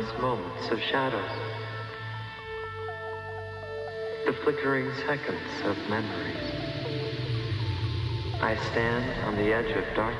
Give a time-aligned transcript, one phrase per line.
[0.00, 1.30] countless moments of shadows,
[4.26, 6.36] the flickering seconds of memories.
[8.40, 10.19] I stand on the edge of darkness.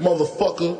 [0.00, 0.76] Motherfucker.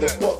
[0.00, 0.39] motherfucker.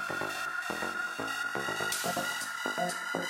[3.15, 3.28] you.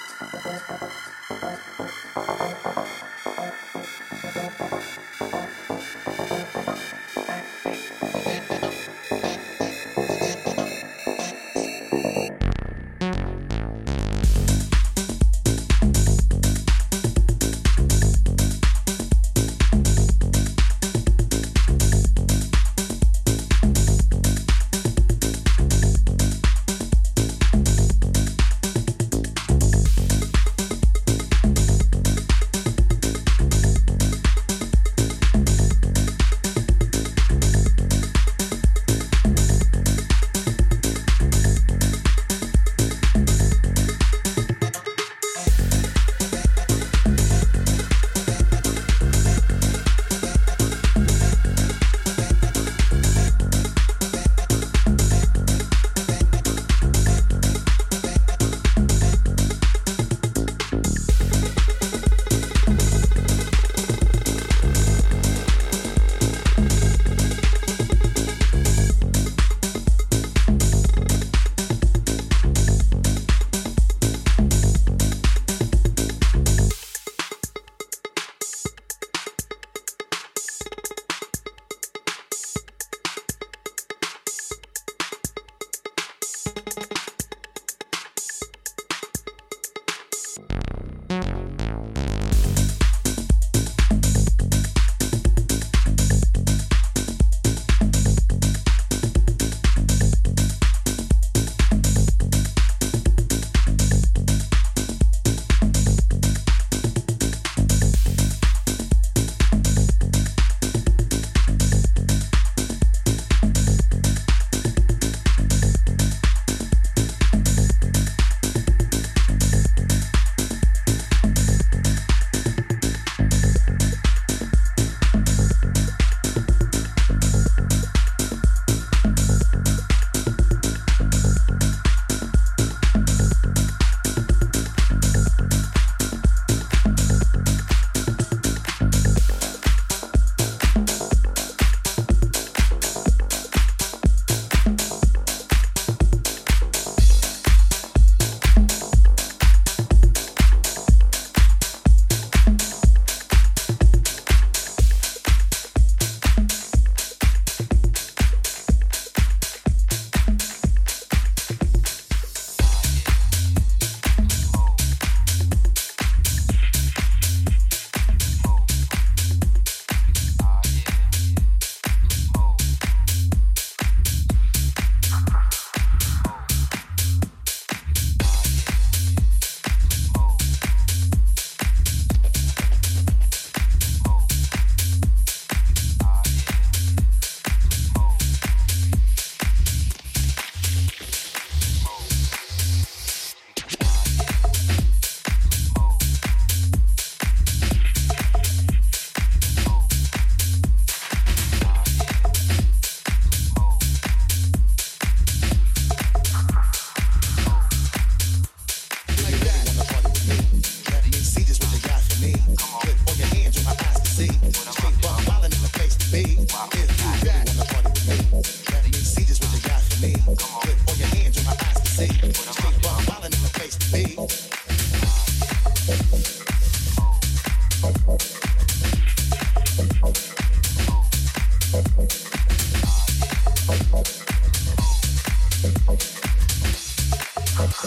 [237.60, 237.84] Thank